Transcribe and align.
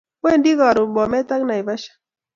Wendi 0.23 0.51
karun 0.59 0.93
Bomet 0.95 1.27
ak 1.35 1.41
Naivasha 1.47 1.91